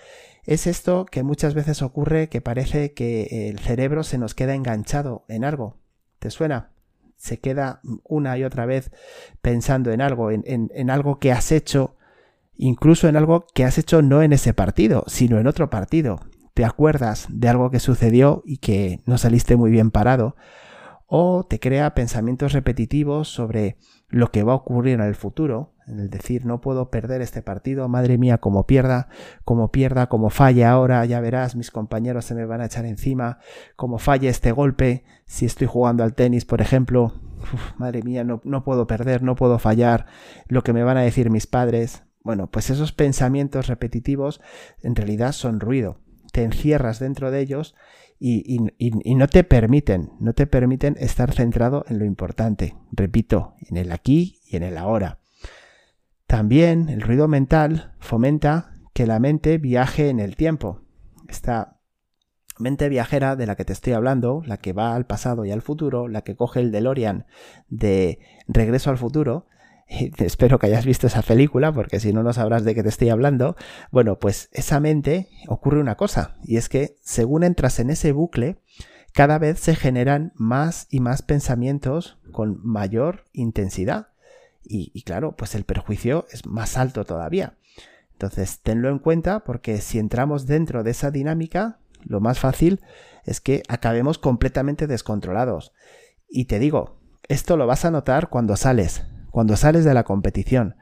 Es 0.45 0.67
esto 0.67 1.05
que 1.05 1.21
muchas 1.21 1.53
veces 1.53 1.81
ocurre 1.81 2.29
que 2.29 2.39
parece 2.39 2.93
que 2.93 3.49
el 3.49 3.59
cerebro 3.59 4.03
se 4.03 4.17
nos 4.17 4.33
queda 4.33 4.55
enganchado 4.55 5.25
en 5.27 5.43
algo. 5.43 5.81
¿Te 6.19 6.31
suena? 6.31 6.71
Se 7.17 7.41
queda 7.41 7.81
una 8.05 8.37
y 8.37 8.45
otra 8.45 8.65
vez 8.65 8.89
pensando 9.41 9.91
en 9.91 9.99
algo, 9.99 10.31
en, 10.31 10.89
algo 10.89 11.19
que 11.19 11.33
has 11.33 11.51
hecho, 11.51 11.97
incluso 12.55 13.09
en 13.09 13.17
algo 13.17 13.45
que 13.53 13.65
has 13.65 13.77
hecho 13.77 14.01
no 14.01 14.23
en 14.23 14.31
ese 14.31 14.53
partido, 14.53 15.03
sino 15.07 15.39
en 15.39 15.47
otro 15.47 15.69
partido. 15.69 16.21
Te 16.53 16.63
acuerdas 16.63 17.27
de 17.29 17.49
algo 17.49 17.69
que 17.69 17.81
sucedió 17.81 18.43
y 18.45 18.59
que 18.59 19.01
no 19.05 19.17
saliste 19.17 19.57
muy 19.57 19.71
bien 19.71 19.91
parado, 19.91 20.37
o 21.05 21.43
te 21.43 21.59
crea 21.59 21.93
pensamientos 21.93 22.53
repetitivos 22.53 23.27
sobre 23.27 23.75
lo 24.07 24.31
que 24.31 24.43
va 24.43 24.53
a 24.53 24.55
ocurrir 24.55 24.93
en 24.93 25.01
el 25.01 25.15
futuro, 25.15 25.72
en 25.72 25.72
el 25.87 26.09
decir 26.09 26.45
no 26.45 26.61
puedo 26.61 26.89
perder 26.89 27.21
este 27.21 27.41
partido, 27.41 27.87
madre 27.87 28.17
mía, 28.17 28.37
como 28.37 28.65
pierda, 28.65 29.09
como 29.45 29.71
pierda, 29.71 30.07
como 30.07 30.29
falle 30.29 30.65
ahora, 30.65 31.05
ya 31.05 31.19
verás, 31.19 31.55
mis 31.55 31.71
compañeros 31.71 32.25
se 32.25 32.35
me 32.35 32.45
van 32.45 32.61
a 32.61 32.65
echar 32.65 32.85
encima, 32.85 33.39
como 33.75 33.97
falle 33.97 34.29
este 34.29 34.51
golpe, 34.51 35.03
si 35.25 35.45
estoy 35.45 35.67
jugando 35.67 36.03
al 36.03 36.13
tenis, 36.13 36.45
por 36.45 36.61
ejemplo, 36.61 37.13
madre 37.77 38.01
mía, 38.03 38.23
no, 38.23 38.41
no 38.43 38.63
puedo 38.63 38.87
perder, 38.87 39.23
no 39.23 39.35
puedo 39.35 39.59
fallar, 39.59 40.05
lo 40.47 40.63
que 40.63 40.73
me 40.73 40.83
van 40.83 40.97
a 40.97 41.01
decir 41.01 41.29
mis 41.29 41.47
padres. 41.47 42.03
Bueno, 42.23 42.49
pues 42.49 42.69
esos 42.69 42.93
pensamientos 42.93 43.67
repetitivos 43.67 44.39
en 44.81 44.95
realidad 44.95 45.33
son 45.33 45.59
ruido. 45.59 45.99
Te 46.31 46.43
encierras 46.43 46.99
dentro 46.99 47.31
de 47.31 47.41
ellos 47.41 47.75
y, 48.17 48.71
y, 48.77 49.15
no 49.15 49.27
te 49.27 49.43
permiten, 49.43 50.11
no 50.19 50.33
te 50.33 50.47
permiten 50.47 50.95
estar 50.97 51.33
centrado 51.33 51.83
en 51.89 51.99
lo 51.99 52.05
importante. 52.05 52.77
Repito, 52.91 53.55
en 53.69 53.75
el 53.75 53.91
aquí 53.91 54.39
y 54.47 54.55
en 54.55 54.63
el 54.63 54.77
ahora. 54.77 55.19
También 56.33 56.89
el 56.89 57.01
ruido 57.01 57.27
mental 57.27 57.93
fomenta 57.99 58.71
que 58.95 59.05
la 59.05 59.19
mente 59.19 59.59
viaje 59.59 60.09
en 60.09 60.19
el 60.19 60.35
tiempo. 60.35 60.81
Esta 61.29 61.79
mente 62.57 62.89
viajera 62.89 63.35
de 63.35 63.45
la 63.45 63.55
que 63.55 63.65
te 63.65 63.73
estoy 63.73 63.93
hablando, 63.93 64.41
la 64.43 64.57
que 64.57 64.73
va 64.73 64.95
al 64.95 65.05
pasado 65.05 65.45
y 65.45 65.51
al 65.51 65.61
futuro, 65.61 66.07
la 66.07 66.23
que 66.23 66.35
coge 66.35 66.59
el 66.59 66.71
DeLorean 66.71 67.27
de 67.67 68.17
Regreso 68.47 68.89
al 68.89 68.97
futuro, 68.97 69.45
espero 69.87 70.57
que 70.57 70.65
hayas 70.65 70.87
visto 70.87 71.05
esa 71.05 71.21
película 71.21 71.71
porque 71.71 71.99
si 71.99 72.13
no 72.13 72.23
no 72.23 72.33
sabrás 72.33 72.63
de 72.63 72.73
qué 72.73 72.81
te 72.81 72.89
estoy 72.89 73.09
hablando, 73.09 73.55
bueno, 73.91 74.17
pues 74.17 74.49
esa 74.53 74.79
mente 74.79 75.29
ocurre 75.47 75.79
una 75.79 75.97
cosa 75.97 76.37
y 76.41 76.57
es 76.57 76.67
que 76.67 76.95
según 77.03 77.43
entras 77.43 77.77
en 77.77 77.91
ese 77.91 78.11
bucle, 78.11 78.59
cada 79.13 79.37
vez 79.37 79.59
se 79.59 79.75
generan 79.75 80.33
más 80.33 80.87
y 80.89 80.99
más 80.99 81.21
pensamientos 81.21 82.17
con 82.31 82.59
mayor 82.63 83.25
intensidad 83.33 84.12
y, 84.65 85.01
claro, 85.03 85.35
pues 85.35 85.55
el 85.55 85.65
perjuicio 85.65 86.25
es 86.31 86.45
más 86.45 86.77
alto 86.77 87.05
todavía. 87.05 87.57
Entonces, 88.13 88.61
tenlo 88.61 88.89
en 88.89 88.99
cuenta 88.99 89.43
porque 89.43 89.81
si 89.81 89.99
entramos 89.99 90.47
dentro 90.47 90.83
de 90.83 90.91
esa 90.91 91.11
dinámica, 91.11 91.79
lo 92.03 92.19
más 92.19 92.39
fácil 92.39 92.81
es 93.25 93.41
que 93.41 93.63
acabemos 93.67 94.17
completamente 94.17 94.87
descontrolados. 94.87 95.73
Y 96.29 96.45
te 96.45 96.59
digo, 96.59 96.97
esto 97.27 97.57
lo 97.57 97.67
vas 97.67 97.85
a 97.85 97.91
notar 97.91 98.29
cuando 98.29 98.55
sales, 98.55 99.03
cuando 99.31 99.55
sales 99.57 99.85
de 99.85 99.93
la 99.93 100.03
competición, 100.03 100.75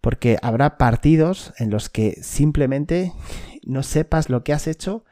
porque 0.00 0.38
habrá 0.42 0.76
partidos 0.76 1.52
en 1.58 1.70
los 1.70 1.88
que 1.88 2.22
simplemente 2.22 3.12
no 3.64 3.82
sepas 3.82 4.28
lo 4.28 4.44
que 4.44 4.52
has 4.52 4.66
hecho, 4.66 5.04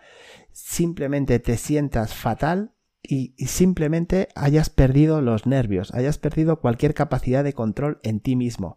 simplemente 0.53 1.39
te 1.39 1.57
sientas 1.57 2.15
fatal 2.15 2.73
y, 3.03 3.35
simplemente 3.47 4.29
hayas 4.35 4.71
perdido 4.71 5.21
los 5.21 5.47
nervios, 5.47 5.93
hayas 5.93 6.19
perdido 6.19 6.61
cualquier 6.61 6.95
capacidad 6.95 7.43
de 7.43 7.53
control 7.53 7.99
en 8.03 8.21
ti 8.21 8.37
mismo. 8.37 8.77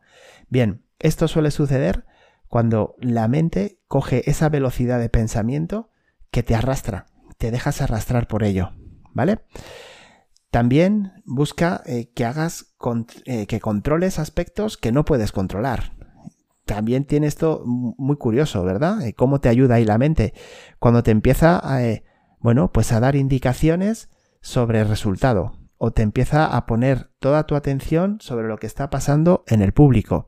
Bien, 0.49 0.83
esto 0.99 1.27
suele 1.27 1.51
suceder 1.51 2.05
cuando 2.47 2.95
la 2.99 3.27
mente 3.27 3.79
coge 3.87 4.29
esa 4.29 4.49
velocidad 4.49 4.99
de 4.99 5.09
pensamiento 5.09 5.89
que 6.31 6.43
te 6.43 6.55
arrastra, 6.55 7.05
te 7.37 7.51
dejas 7.51 7.81
arrastrar 7.81 8.27
por 8.27 8.43
ello, 8.43 8.71
¿vale? 9.13 9.39
También 10.49 11.11
busca 11.25 11.83
eh, 11.85 12.11
que 12.13 12.25
hagas 12.25 12.75
eh, 13.25 13.45
que 13.45 13.59
controles 13.59 14.19
aspectos 14.19 14.77
que 14.77 14.91
no 14.91 15.05
puedes 15.05 15.31
controlar. 15.31 15.93
También 16.65 17.05
tiene 17.05 17.27
esto 17.27 17.61
muy 17.65 18.15
curioso, 18.15 18.63
¿verdad? 18.63 19.05
Eh, 19.05 19.13
cómo 19.13 19.39
te 19.39 19.49
ayuda 19.49 19.75
ahí 19.75 19.85
la 19.85 19.97
mente 19.97 20.33
cuando 20.79 21.03
te 21.03 21.11
empieza 21.11 21.59
a, 21.61 21.81
bueno, 22.39 22.71
pues 22.71 22.91
a 22.91 22.99
dar 22.99 23.15
indicaciones 23.15 24.09
sobre 24.45 24.79
el 24.79 24.87
resultado 24.87 25.57
o 25.77 25.91
te 25.91 26.03
empieza 26.03 26.45
a 26.45 26.67
poner 26.67 27.09
toda 27.17 27.47
tu 27.47 27.55
atención 27.55 28.19
sobre 28.21 28.47
lo 28.47 28.57
que 28.57 28.67
está 28.67 28.91
pasando 28.91 29.43
en 29.47 29.63
el 29.63 29.73
público 29.73 30.27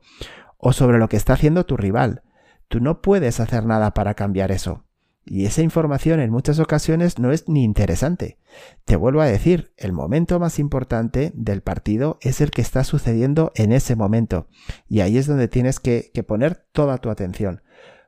o 0.56 0.72
sobre 0.72 0.98
lo 0.98 1.08
que 1.08 1.16
está 1.16 1.34
haciendo 1.34 1.64
tu 1.64 1.76
rival. 1.76 2.22
Tú 2.66 2.80
no 2.80 3.00
puedes 3.00 3.38
hacer 3.38 3.64
nada 3.64 3.94
para 3.94 4.14
cambiar 4.14 4.50
eso. 4.50 4.84
Y 5.24 5.46
esa 5.46 5.62
información 5.62 6.18
en 6.18 6.32
muchas 6.32 6.58
ocasiones 6.58 7.20
no 7.20 7.30
es 7.30 7.48
ni 7.48 7.62
interesante. 7.62 8.38
Te 8.84 8.96
vuelvo 8.96 9.20
a 9.20 9.26
decir, 9.26 9.72
el 9.76 9.92
momento 9.92 10.40
más 10.40 10.58
importante 10.58 11.30
del 11.34 11.62
partido 11.62 12.18
es 12.20 12.40
el 12.40 12.50
que 12.50 12.62
está 12.62 12.82
sucediendo 12.82 13.52
en 13.54 13.70
ese 13.70 13.94
momento. 13.94 14.48
Y 14.88 15.00
ahí 15.00 15.16
es 15.16 15.28
donde 15.28 15.46
tienes 15.46 15.78
que, 15.78 16.10
que 16.12 16.24
poner 16.24 16.66
toda 16.72 16.98
tu 16.98 17.08
atención. 17.08 17.62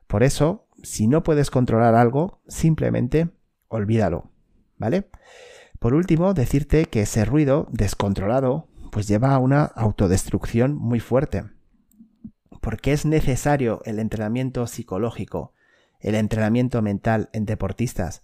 Por 0.07 0.23
eso, 0.23 0.67
si 0.83 1.07
no 1.07 1.23
puedes 1.23 1.51
controlar 1.51 1.95
algo, 1.95 2.41
simplemente 2.49 3.29
olvídalo. 3.69 4.29
¿Vale? 4.77 5.07
Por 5.81 5.93
último, 5.93 6.33
decirte 6.33 6.85
que 6.85 7.01
ese 7.01 7.25
ruido 7.25 7.67
descontrolado 7.71 8.69
pues 8.93 9.09
lleva 9.09 9.33
a 9.33 9.39
una 9.39 9.65
autodestrucción 9.65 10.75
muy 10.75 11.01
fuerte. 11.01 11.43
Porque 12.61 12.93
es 12.93 13.05
necesario 13.05 13.81
el 13.83 13.99
entrenamiento 13.99 14.65
psicológico 14.67 15.53
el 16.01 16.15
entrenamiento 16.15 16.81
mental 16.81 17.29
en 17.31 17.45
deportistas, 17.45 18.23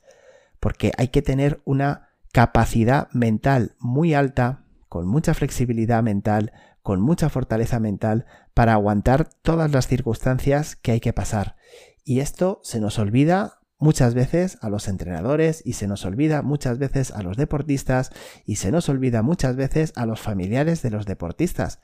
porque 0.60 0.92
hay 0.98 1.10
que 1.10 1.22
tener 1.22 1.62
una 1.64 2.10
capacidad 2.32 3.10
mental 3.12 3.76
muy 3.80 4.14
alta, 4.14 4.64
con 4.90 5.08
mucha 5.08 5.34
flexibilidad 5.34 6.04
mental, 6.04 6.52
con 6.82 7.02
mucha 7.02 7.30
fortaleza 7.30 7.80
mental, 7.80 8.26
para 8.54 8.74
aguantar 8.74 9.30
todas 9.42 9.72
las 9.72 9.88
circunstancias 9.88 10.76
que 10.76 10.94
hay 10.94 11.00
que 11.00 11.14
pasar. 11.14 11.56
Y 12.04 12.20
esto 12.22 12.60
se 12.64 12.80
nos 12.80 13.00
olvida 13.00 13.57
muchas 13.78 14.14
veces 14.14 14.58
a 14.62 14.70
los 14.70 14.88
entrenadores 14.88 15.62
y 15.66 15.74
se 15.74 15.88
nos 15.88 16.06
olvida 16.06 16.42
muchas 16.42 16.80
veces 16.80 17.12
a 17.12 17.22
los 17.22 17.38
deportistas 17.38 18.12
y 18.46 18.58
se 18.58 18.72
nos 18.72 18.90
olvida 18.90 19.22
muchas 19.22 19.56
veces 19.56 19.94
a 19.96 20.06
los 20.06 20.20
familiares 20.20 20.82
de 20.82 20.92
los 20.92 21.06
deportistas. 21.06 21.80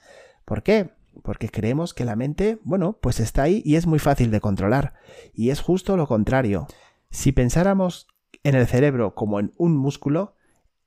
¿Por 0.45 0.63
qué? 0.63 0.91
porque 1.21 1.49
creemos 1.49 1.93
que 1.93 2.05
la 2.05 2.15
mente, 2.15 2.59
bueno, 2.63 2.97
pues 3.01 3.19
está 3.19 3.43
ahí 3.43 3.61
y 3.65 3.75
es 3.75 3.85
muy 3.85 3.99
fácil 3.99 4.31
de 4.31 4.41
controlar. 4.41 4.93
Y 5.33 5.51
es 5.51 5.61
justo 5.61 5.95
lo 5.95 6.07
contrario. 6.07 6.67
Si 7.11 7.31
pensáramos 7.31 8.07
en 8.43 8.55
el 8.55 8.65
cerebro 8.65 9.13
como 9.13 9.39
en 9.39 9.51
un 9.57 9.77
músculo, 9.77 10.35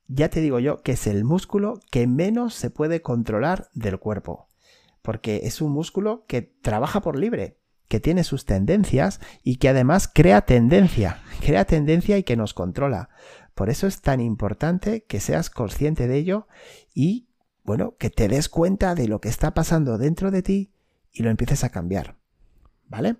ya 0.07 0.29
te 0.29 0.41
digo 0.41 0.59
yo 0.59 0.81
que 0.81 0.93
es 0.93 1.07
el 1.07 1.23
músculo 1.23 1.79
que 1.91 2.07
menos 2.07 2.53
se 2.53 2.69
puede 2.69 3.01
controlar 3.01 3.69
del 3.73 3.99
cuerpo. 3.99 4.47
Porque 5.01 5.41
es 5.43 5.61
un 5.61 5.71
músculo 5.71 6.25
que 6.27 6.41
trabaja 6.41 7.01
por 7.01 7.17
libre, 7.17 7.59
que 7.87 7.99
tiene 7.99 8.23
sus 8.23 8.45
tendencias 8.45 9.19
y 9.43 9.57
que 9.57 9.69
además 9.69 10.09
crea 10.13 10.41
tendencia, 10.41 11.21
crea 11.45 11.65
tendencia 11.65 12.17
y 12.17 12.23
que 12.23 12.35
nos 12.35 12.53
controla. 12.53 13.09
Por 13.55 13.69
eso 13.69 13.87
es 13.87 14.01
tan 14.01 14.19
importante 14.19 15.03
que 15.05 15.19
seas 15.19 15.49
consciente 15.49 16.07
de 16.07 16.17
ello 16.17 16.47
y 16.93 17.27
bueno, 17.63 17.95
que 17.97 18.09
te 18.09 18.27
des 18.27 18.49
cuenta 18.49 18.95
de 18.95 19.07
lo 19.07 19.19
que 19.19 19.29
está 19.29 19.53
pasando 19.53 19.97
dentro 19.97 20.31
de 20.31 20.41
ti 20.41 20.71
y 21.11 21.23
lo 21.23 21.29
empieces 21.29 21.63
a 21.63 21.69
cambiar. 21.69 22.15
¿Vale? 22.87 23.17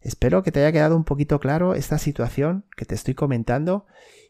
Espero 0.00 0.42
que 0.42 0.52
te 0.52 0.60
haya 0.60 0.72
quedado 0.72 0.96
un 0.96 1.04
poquito 1.04 1.40
claro 1.40 1.74
esta 1.74 1.98
situación 1.98 2.64
que 2.76 2.84
te 2.84 2.94
estoy 2.94 3.14
comentando 3.14 3.86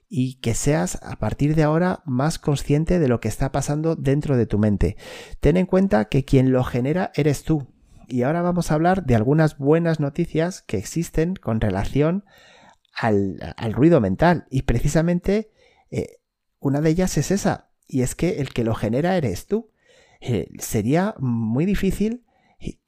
y 0.08 0.36
que 0.36 0.54
seas 0.54 1.00
a 1.02 1.16
partir 1.18 1.54
de 1.56 1.64
ahora 1.64 2.02
más 2.04 2.38
consciente 2.38 2.98
de 2.98 3.08
lo 3.08 3.20
que 3.20 3.28
está 3.28 3.52
pasando 3.52 3.96
dentro 3.96 4.36
de 4.36 4.46
tu 4.46 4.58
mente. 4.58 4.96
Ten 5.40 5.56
en 5.56 5.66
cuenta 5.66 6.06
que 6.06 6.24
quien 6.24 6.52
lo 6.52 6.62
genera 6.64 7.10
eres 7.14 7.42
tú. 7.42 7.66
Y 8.08 8.22
ahora 8.22 8.42
vamos 8.42 8.70
a 8.70 8.74
hablar 8.74 9.04
de 9.04 9.14
algunas 9.14 9.58
buenas 9.58 10.00
noticias 10.00 10.62
que 10.62 10.76
existen 10.76 11.34
con 11.34 11.60
relación 11.60 12.24
al, 12.94 13.38
ruido 13.72 14.00
mental. 14.00 14.46
Y 14.50 14.62
precisamente 14.62 15.50
eh, 15.90 16.18
una 16.60 16.80
de 16.80 16.90
ellas 16.90 17.16
es 17.18 17.30
esa, 17.30 17.70
y 17.86 18.02
es 18.02 18.14
que 18.14 18.40
el 18.40 18.52
que 18.52 18.64
lo 18.64 18.74
genera 18.74 19.16
eres 19.16 19.46
tú. 19.46 19.70
Eh, 20.20 20.48
sería 20.58 21.14
muy 21.18 21.66
difícil 21.66 22.24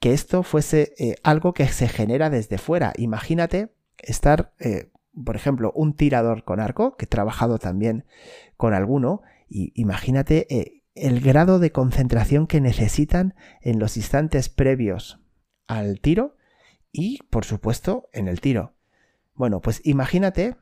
que 0.01 0.13
esto 0.13 0.43
fuese 0.43 0.95
eh, 0.99 1.17
algo 1.23 1.53
que 1.53 1.67
se 1.69 1.89
genera 1.89 2.31
desde 2.31 2.59
fuera. 2.59 2.93
Imagínate 2.97 3.73
estar, 3.99 4.53
por 5.25 5.37
ejemplo, 5.37 5.73
un 5.75 5.95
tirador 5.95 6.45
con 6.45 6.61
arco, 6.61 6.97
que 6.97 7.05
he 7.05 7.09
trabajado 7.09 7.59
también 7.59 8.05
con 8.57 8.73
alguno, 8.73 9.23
y 9.49 9.73
imagínate 9.75 10.76
el 10.97 11.21
grado 11.21 11.59
de 11.59 11.71
concentración 11.71 12.47
que 12.47 12.61
necesitan 12.61 13.35
en 13.61 13.79
los 13.79 13.97
instantes 13.97 14.49
previos 14.49 15.21
al 15.67 16.01
tiro 16.01 16.37
y, 16.91 17.19
por 17.31 17.45
supuesto, 17.45 18.09
en 18.13 18.29
el 18.29 18.41
tiro. 18.41 18.75
Bueno, 19.35 19.61
pues 19.61 19.83
imagínate 19.85 20.57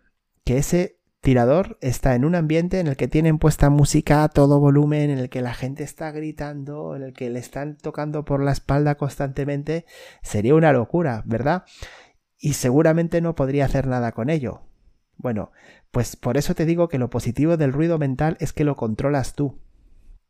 que 0.44 0.58
ese 0.58 0.98
tirador 1.20 1.78
está 1.80 2.14
en 2.16 2.24
un 2.24 2.34
ambiente 2.34 2.80
en 2.80 2.88
el 2.88 2.96
que 2.96 3.08
tienen 3.08 3.38
puesta 3.38 3.70
música 3.70 4.24
a 4.24 4.28
todo 4.28 4.60
volumen, 4.60 5.08
en 5.08 5.18
el 5.18 5.30
que 5.30 5.40
la 5.40 5.54
gente 5.54 5.84
está 5.84 6.10
gritando, 6.10 6.96
en 6.96 7.02
el 7.02 7.12
que 7.14 7.30
le 7.30 7.38
están 7.38 7.76
tocando 7.76 8.24
por 8.24 8.42
la 8.42 8.52
espalda 8.52 8.96
constantemente, 8.96 9.86
sería 10.22 10.54
una 10.54 10.72
locura, 10.72 11.22
¿verdad? 11.24 11.64
Y 12.38 12.54
seguramente 12.54 13.20
no 13.20 13.34
podría 13.34 13.64
hacer 13.64 13.86
nada 13.86 14.12
con 14.12 14.28
ello. 14.28 14.62
Bueno, 15.16 15.52
pues 15.92 16.16
por 16.16 16.36
eso 16.36 16.54
te 16.54 16.66
digo 16.66 16.88
que 16.88 16.98
lo 16.98 17.08
positivo 17.08 17.56
del 17.56 17.72
ruido 17.72 17.98
mental 17.98 18.36
es 18.40 18.52
que 18.52 18.64
lo 18.64 18.76
controlas 18.76 19.34
tú. 19.34 19.63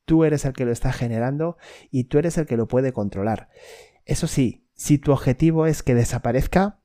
Tú 0.04 0.24
eres 0.24 0.44
el 0.44 0.52
que 0.52 0.64
lo 0.64 0.72
está 0.72 0.92
generando 0.92 1.56
y 1.90 2.04
tú 2.04 2.18
eres 2.18 2.38
el 2.38 2.46
que 2.46 2.56
lo 2.56 2.68
puede 2.68 2.92
controlar. 2.92 3.48
Eso 4.04 4.26
sí, 4.26 4.66
si 4.74 4.98
tu 4.98 5.12
objetivo 5.12 5.66
es 5.66 5.82
que 5.82 5.94
desaparezca, 5.94 6.80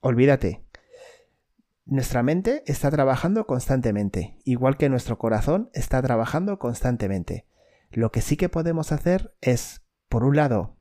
olvídate, 0.00 0.64
nuestra 1.84 2.22
mente 2.22 2.64
está 2.66 2.90
trabajando 2.90 3.46
constantemente, 3.46 4.38
igual 4.44 4.76
que 4.76 4.88
nuestro 4.88 5.18
corazón 5.18 5.70
está 5.72 6.02
trabajando 6.02 6.58
constantemente. 6.58 7.46
Lo 7.90 8.10
que 8.10 8.22
sí 8.22 8.36
que 8.36 8.48
podemos 8.48 8.90
hacer 8.90 9.36
es, 9.40 9.84
por 10.08 10.24
un 10.24 10.34
lado, 10.34 10.76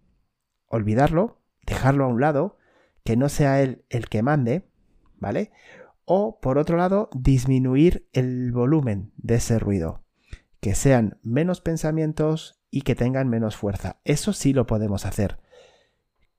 olvidarlo, 0.66 1.44
dejarlo 1.66 2.06
a 2.06 2.08
un 2.08 2.22
lado, 2.22 2.58
que 3.04 3.18
no 3.18 3.30
sea 3.30 3.62
él 3.62 3.86
el 3.90 4.10
que 4.10 4.24
mande, 4.24 4.68
¿vale? 5.18 5.52
O, 6.06 6.40
por 6.40 6.58
otro 6.58 6.78
lado, 6.78 7.10
disminuir 7.14 8.10
el 8.14 8.52
volumen 8.52 9.12
de 9.18 9.36
ese 9.36 9.60
ruido, 9.60 10.05
que 10.66 10.74
sean 10.74 11.20
menos 11.22 11.62
pensamientos 11.62 12.60
y 12.72 12.82
que 12.82 12.96
tengan 12.96 13.30
menos 13.30 13.56
fuerza. 13.56 13.98
Eso 14.04 14.34
sí 14.34 14.52
lo 14.52 14.66
podemos 14.66 15.06
hacer. 15.06 15.38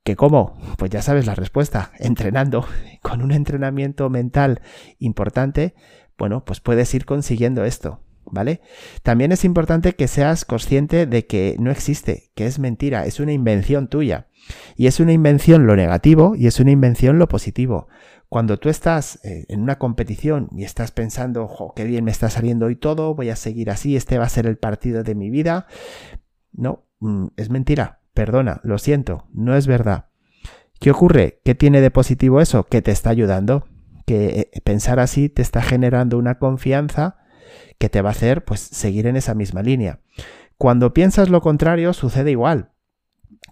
¿Que 0.03 0.17
cómo? 0.17 0.59
Pues 0.79 0.91
ya 0.91 1.01
sabes 1.01 1.27
la 1.27 1.37
respuesta, 1.37 1.93
entrenando. 2.01 2.67
Con 3.03 3.23
un 3.23 3.31
entrenamiento 3.31 4.11
mental 4.11 4.63
importante, 4.99 5.77
bueno, 6.19 6.45
pues 6.45 6.59
puedes 6.59 6.93
ir 6.93 7.05
consiguiendo 7.05 7.65
esto, 7.65 8.01
¿vale? 8.25 8.63
También 9.05 9.31
es 9.31 9.45
importante 9.45 9.95
que 9.95 10.09
seas 10.09 10.45
consciente 10.45 11.07
de 11.07 11.25
que 11.27 11.55
no 11.61 11.71
existe, 11.71 12.33
que 12.35 12.47
es 12.47 12.59
mentira, 12.59 13.07
es 13.07 13.21
una 13.21 13.33
invención 13.33 13.87
tuya. 13.87 14.27
Y 14.75 14.89
es 14.89 14.99
una 14.99 15.13
invención 15.13 15.69
lo 15.69 15.77
negativo 15.77 16.35
y 16.35 16.49
es 16.49 16.59
una 16.59 16.73
invención 16.73 17.21
lo 17.21 17.29
positivo. 17.29 17.87
Cuando 18.29 18.59
tú 18.59 18.69
estás 18.69 19.25
eh, 19.25 19.47
en 19.49 19.63
una 19.63 19.79
competición 19.79 20.49
y 20.53 20.65
estás 20.65 20.91
pensando, 20.91 21.45
ojo, 21.45 21.73
qué 21.75 21.85
bien 21.85 22.05
me 22.05 22.11
está 22.11 22.29
saliendo 22.31 22.67
hoy 22.67 22.77
todo, 22.77 23.15
voy 23.15 23.31
a 23.31 23.37
seguir 23.37 23.71
así, 23.71 23.97
este 23.97 24.19
va 24.19 24.25
a 24.25 24.29
ser 24.29 24.47
el 24.47 24.59
partido 24.59 25.03
de 25.03 25.15
mi 25.15 25.31
vida. 25.31 25.67
No, 26.53 26.85
mm, 27.01 27.29
es 27.37 27.51
mentira 27.51 28.01
Perdona, 28.17 28.63
lo 28.65 28.79
siento, 28.79 29.27
no 29.35 29.57
es 29.57 29.67
verdad. 29.67 30.07
¿Qué 30.81 30.91
ocurre? 30.91 31.43
¿Qué 31.45 31.55
tiene 31.55 31.83
de 31.83 31.91
positivo 31.91 32.41
eso? 32.41 32.65
Que 32.65 32.81
te 32.81 32.91
está 32.91 33.11
ayudando, 33.11 33.67
que 34.07 34.51
eh, 34.55 34.61
pensar 34.63 35.01
así 35.01 35.29
te 35.29 35.43
está 35.43 35.61
generando 35.61 36.17
una 36.17 36.39
confianza 36.39 37.19
que 37.79 37.91
te 37.91 38.01
va 38.01 38.09
a 38.09 38.13
hacer 38.13 38.47
pues 38.47 38.61
seguir 38.61 39.07
en 39.07 39.17
esa 39.17 39.35
misma 39.35 39.63
línea. 39.63 40.01
Cuando 40.57 40.95
piensas 40.95 41.29
lo 41.29 41.43
contrario 41.43 41.93
sucede 41.93 42.31
igual. 42.31 42.71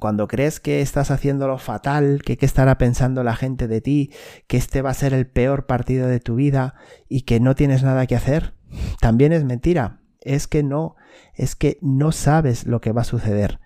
Cuando 0.01 0.29
crees 0.29 0.61
que 0.61 0.81
estás 0.81 1.11
haciendo 1.11 1.47
lo 1.47 1.59
fatal, 1.59 2.23
que 2.25 2.37
qué 2.37 2.47
estará 2.47 2.79
pensando 2.79 3.23
la 3.23 3.37
gente 3.37 3.69
de 3.69 3.81
ti, 3.81 4.13
que 4.47 4.57
este 4.57 4.83
va 4.83 4.91
a 4.91 4.95
ser 4.95 5.15
el 5.15 5.27
peor 5.27 5.67
partido 5.67 6.09
de 6.09 6.21
tu 6.21 6.35
vida 6.35 6.75
y 7.09 7.23
que 7.23 7.41
no 7.41 7.55
tienes 7.55 7.83
nada 7.83 8.07
que 8.07 8.17
hacer, 8.17 8.55
también 9.01 9.33
es 9.33 9.45
mentira. 9.45 10.01
Es 10.21 10.47
que 10.49 10.63
no, 10.63 10.97
es 11.35 11.55
que 11.55 11.79
no 11.83 12.13
sabes 12.13 12.67
lo 12.67 12.81
que 12.81 12.93
va 12.93 13.03
a 13.03 13.05
suceder 13.05 13.61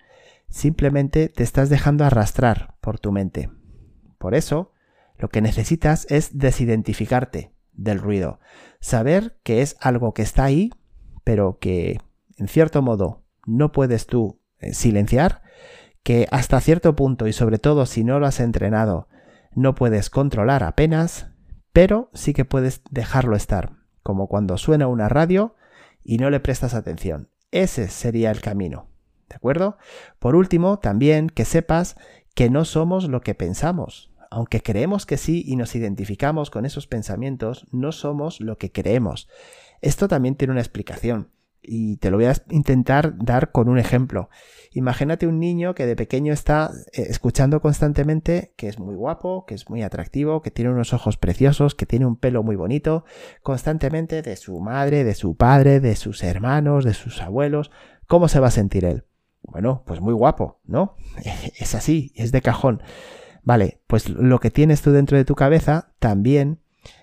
Simplemente 0.49 1.29
te 1.29 1.43
estás 1.43 1.69
dejando 1.69 2.03
arrastrar 2.03 2.75
por 2.81 2.99
tu 2.99 3.11
mente. 3.11 3.49
Por 4.17 4.33
eso, 4.33 4.73
lo 5.17 5.29
que 5.29 5.41
necesitas 5.41 6.07
es 6.09 6.37
desidentificarte 6.37 7.53
del 7.73 7.99
ruido. 7.99 8.39
Saber 8.79 9.37
que 9.43 9.61
es 9.61 9.77
algo 9.79 10.13
que 10.13 10.23
está 10.23 10.43
ahí, 10.43 10.71
pero 11.23 11.59
que, 11.59 11.99
en 12.37 12.47
cierto 12.47 12.81
modo, 12.81 13.23
no 13.45 13.71
puedes 13.71 14.07
tú 14.07 14.39
eh, 14.59 14.73
silenciar, 14.73 15.43
que 16.03 16.27
hasta 16.31 16.59
cierto 16.61 16.95
punto, 16.95 17.27
y 17.27 17.33
sobre 17.33 17.59
todo 17.59 17.85
si 17.85 18.03
no 18.03 18.19
lo 18.19 18.25
has 18.25 18.39
entrenado, 18.39 19.07
no 19.53 19.75
puedes 19.75 20.09
controlar 20.09 20.63
apenas, 20.63 21.27
pero 21.73 22.09
sí 22.13 22.33
que 22.33 22.45
puedes 22.45 22.81
dejarlo 22.89 23.35
estar, 23.35 23.77
como 24.03 24.27
cuando 24.27 24.57
suena 24.57 24.87
una 24.87 25.09
radio 25.09 25.55
y 26.03 26.17
no 26.17 26.29
le 26.29 26.39
prestas 26.39 26.73
atención. 26.73 27.29
Ese 27.51 27.87
sería 27.87 28.31
el 28.31 28.41
camino. 28.41 28.89
¿De 29.27 29.35
acuerdo? 29.35 29.77
Por 30.19 30.35
último, 30.35 30.79
también 30.79 31.29
que 31.29 31.45
sepas 31.45 31.95
que 32.35 32.49
no 32.49 32.65
somos 32.65 33.07
lo 33.07 33.21
que 33.21 33.35
pensamos. 33.35 34.11
Aunque 34.31 34.61
creemos 34.61 35.05
que 35.05 35.17
sí 35.17 35.43
y 35.45 35.55
nos 35.55 35.75
identificamos 35.75 36.49
con 36.49 36.65
esos 36.65 36.87
pensamientos, 36.87 37.67
no 37.71 37.91
somos 37.91 38.39
lo 38.39 38.57
que 38.57 38.71
creemos. 38.71 39.27
Esto 39.81 40.07
también 40.07 40.35
tiene 40.35 40.51
una 40.51 40.61
explicación 40.61 41.31
y 41.61 41.97
te 41.97 42.09
lo 42.11 42.17
voy 42.17 42.25
a 42.25 42.35
intentar 42.49 43.17
dar 43.17 43.51
con 43.51 43.69
un 43.69 43.77
ejemplo. 43.77 44.29
Imagínate 44.71 45.27
un 45.27 45.39
niño 45.39 45.75
que 45.75 45.85
de 45.85 45.95
pequeño 45.95 46.31
está 46.31 46.71
eh, 46.93 47.07
escuchando 47.09 47.61
constantemente 47.61 48.53
que 48.55 48.67
es 48.67 48.79
muy 48.79 48.95
guapo, 48.95 49.45
que 49.45 49.55
es 49.55 49.69
muy 49.69 49.83
atractivo, 49.83 50.41
que 50.41 50.51
tiene 50.51 50.71
unos 50.71 50.93
ojos 50.93 51.17
preciosos, 51.17 51.75
que 51.75 51.85
tiene 51.85 52.05
un 52.05 52.15
pelo 52.15 52.43
muy 52.43 52.55
bonito, 52.55 53.03
constantemente 53.41 54.21
de 54.21 54.35
su 54.35 54.59
madre, 54.59 55.03
de 55.03 55.15
su 55.15 55.35
padre, 55.35 55.79
de 55.79 55.95
sus 55.95 56.23
hermanos, 56.23 56.85
de 56.85 56.93
sus 56.93 57.21
abuelos. 57.21 57.71
¿Cómo 58.07 58.27
se 58.27 58.39
va 58.39 58.47
a 58.47 58.51
sentir 58.51 58.85
él? 58.85 59.05
Bueno, 59.41 59.83
pues 59.85 60.01
muy 60.01 60.13
guapo, 60.13 60.59
¿no? 60.65 60.95
Es 61.59 61.75
así, 61.75 62.11
es 62.15 62.31
de 62.31 62.41
cajón. 62.41 62.81
Vale, 63.43 63.81
pues 63.87 64.09
lo 64.09 64.39
que 64.39 64.51
tienes 64.51 64.81
tú 64.81 64.91
dentro 64.91 65.17
de 65.17 65.25
tu 65.25 65.35
cabeza 65.35 65.93
también 65.99 66.59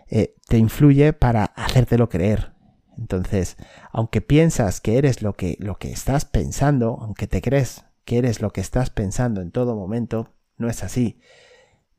eh, 0.09 0.35
te 0.47 0.59
influye 0.59 1.13
para 1.13 1.45
hacértelo 1.45 2.09
creer. 2.09 2.56
Entonces, 2.97 3.57
aunque 3.93 4.21
piensas 4.21 4.81
que 4.81 4.99
eres 4.99 5.23
lo 5.23 5.35
que, 5.35 5.57
lo 5.61 5.79
que 5.79 5.93
estás 5.93 6.25
pensando, 6.25 6.99
aunque 7.00 7.26
te 7.26 7.43
crees 7.43 7.85
que 8.05 8.19
eres 8.19 8.41
lo 8.41 8.53
que 8.53 8.61
estás 8.61 8.91
pensando 8.91 9.41
en 9.41 9.50
todo 9.50 9.76
momento, 9.76 10.33
no 10.57 10.69
es 10.69 10.83
así. 10.83 11.21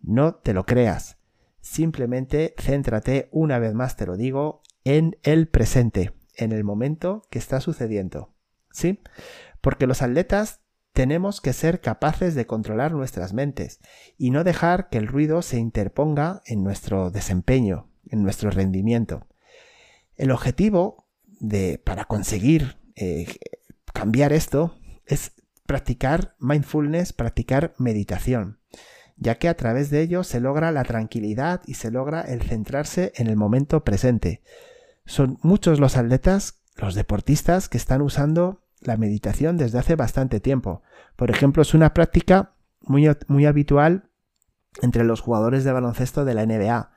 No 0.01 0.35
te 0.35 0.53
lo 0.53 0.65
creas. 0.65 1.17
Simplemente 1.59 2.55
céntrate, 2.57 3.27
una 3.31 3.59
vez 3.59 3.73
más 3.73 3.97
te 3.97 4.05
lo 4.05 4.15
digo, 4.15 4.61
en 4.83 5.17
el 5.23 5.47
presente, 5.47 6.13
en 6.35 6.53
el 6.53 6.63
momento 6.63 7.23
que 7.29 7.39
está 7.39 7.59
sucediendo. 7.59 8.33
¿Sí? 8.71 9.01
Porque 9.59 9.87
los 9.87 10.01
atletas 10.01 10.61
tenemos 10.93 11.41
que 11.41 11.53
ser 11.53 11.81
capaces 11.81 12.35
de 12.35 12.47
controlar 12.47 12.93
nuestras 12.93 13.33
mentes 13.33 13.79
y 14.17 14.31
no 14.31 14.43
dejar 14.43 14.89
que 14.89 14.97
el 14.97 15.07
ruido 15.07 15.41
se 15.41 15.59
interponga 15.59 16.41
en 16.45 16.63
nuestro 16.63 17.11
desempeño, 17.11 17.89
en 18.05 18.23
nuestro 18.23 18.49
rendimiento. 18.49 19.27
El 20.17 20.31
objetivo 20.31 21.07
de, 21.39 21.79
para 21.83 22.05
conseguir 22.05 22.77
eh, 22.95 23.27
cambiar 23.93 24.33
esto 24.33 24.75
es 25.05 25.33
practicar 25.65 26.35
mindfulness, 26.39 27.13
practicar 27.13 27.75
meditación, 27.77 28.59
ya 29.17 29.35
que 29.35 29.47
a 29.47 29.55
través 29.55 29.91
de 29.91 30.01
ello 30.01 30.23
se 30.23 30.39
logra 30.39 30.71
la 30.71 30.83
tranquilidad 30.83 31.61
y 31.67 31.75
se 31.75 31.91
logra 31.91 32.21
el 32.21 32.41
centrarse 32.41 33.13
en 33.15 33.27
el 33.27 33.35
momento 33.35 33.83
presente. 33.83 34.41
Son 35.05 35.37
muchos 35.43 35.79
los 35.79 35.97
atletas, 35.97 36.61
los 36.75 36.95
deportistas 36.95 37.69
que 37.69 37.77
están 37.77 38.01
usando 38.01 38.63
la 38.81 38.97
meditación 38.97 39.57
desde 39.57 39.79
hace 39.79 39.95
bastante 39.95 40.39
tiempo. 40.39 40.81
Por 41.15 41.29
ejemplo, 41.29 41.61
es 41.61 41.73
una 41.73 41.93
práctica 41.93 42.53
muy, 42.81 43.09
muy 43.27 43.45
habitual 43.45 44.09
entre 44.81 45.03
los 45.03 45.21
jugadores 45.21 45.63
de 45.63 45.71
baloncesto 45.71 46.25
de 46.25 46.33
la 46.33 46.45
NBA. 46.45 46.91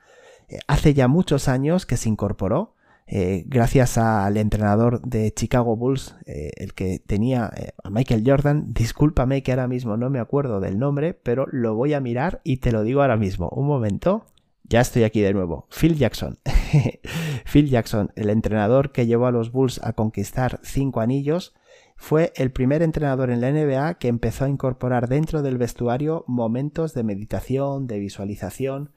Eh, 0.48 0.58
hace 0.66 0.94
ya 0.94 1.08
muchos 1.08 1.48
años 1.48 1.86
que 1.86 1.96
se 1.96 2.08
incorporó 2.08 2.74
eh, 3.12 3.42
gracias 3.48 3.98
al 3.98 4.36
entrenador 4.36 5.02
de 5.02 5.34
Chicago 5.34 5.74
Bulls, 5.74 6.14
eh, 6.26 6.52
el 6.58 6.74
que 6.74 7.00
tenía 7.00 7.50
eh, 7.56 7.72
a 7.82 7.90
Michael 7.90 8.22
Jordan. 8.24 8.72
Discúlpame 8.72 9.42
que 9.42 9.50
ahora 9.50 9.66
mismo 9.66 9.96
no 9.96 10.10
me 10.10 10.20
acuerdo 10.20 10.60
del 10.60 10.78
nombre, 10.78 11.14
pero 11.14 11.46
lo 11.50 11.74
voy 11.74 11.92
a 11.92 12.00
mirar 12.00 12.40
y 12.44 12.58
te 12.58 12.70
lo 12.70 12.84
digo 12.84 13.02
ahora 13.02 13.16
mismo. 13.16 13.48
Un 13.48 13.66
momento. 13.66 14.26
Ya 14.62 14.80
estoy 14.80 15.02
aquí 15.02 15.20
de 15.20 15.34
nuevo. 15.34 15.66
Phil 15.70 15.96
Jackson. 15.96 16.38
Phil 17.52 17.68
Jackson, 17.68 18.12
el 18.14 18.30
entrenador 18.30 18.92
que 18.92 19.06
llevó 19.06 19.26
a 19.26 19.32
los 19.32 19.50
Bulls 19.50 19.80
a 19.82 19.94
conquistar 19.94 20.60
cinco 20.62 21.00
anillos, 21.00 21.52
fue 21.96 22.32
el 22.36 22.52
primer 22.52 22.80
entrenador 22.80 23.30
en 23.30 23.40
la 23.40 23.50
NBA 23.50 23.94
que 23.94 24.06
empezó 24.06 24.44
a 24.44 24.48
incorporar 24.48 25.08
dentro 25.08 25.42
del 25.42 25.58
vestuario 25.58 26.24
momentos 26.28 26.94
de 26.94 27.02
meditación, 27.02 27.88
de 27.88 27.98
visualización. 27.98 28.92